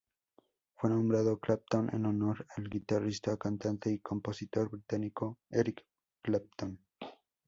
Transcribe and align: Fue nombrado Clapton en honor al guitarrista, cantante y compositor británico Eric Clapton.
Fue 0.77 0.89
nombrado 0.89 1.39
Clapton 1.39 1.91
en 1.93 2.07
honor 2.07 2.47
al 2.57 2.67
guitarrista, 2.69 3.37
cantante 3.37 3.91
y 3.91 3.99
compositor 3.99 4.67
británico 4.71 5.37
Eric 5.51 5.85
Clapton. 6.23 6.79